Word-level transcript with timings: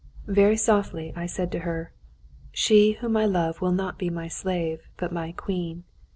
Very 0.25 0.57
softly 0.57 1.13
I 1.15 1.27
said 1.27 1.51
to 1.51 1.59
her: 1.59 1.91
"She 2.51 2.93
whom 2.93 3.15
I 3.15 3.25
love 3.25 3.61
will 3.61 3.71
not 3.71 3.99
be 3.99 4.09
my 4.09 4.27
slave, 4.27 4.87
but 4.97 5.13
my 5.13 5.31
queen. 5.31 5.83